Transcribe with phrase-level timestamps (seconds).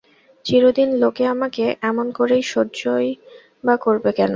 [0.45, 3.07] চিরদিন লোকে আমাকে এমন করে সহ্যই
[3.63, 4.29] বা করবে কেন?